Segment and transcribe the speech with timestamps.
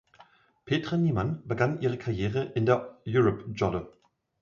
[0.65, 3.91] Petra Niemann begann ihre Karriere in der Europe-Jolle.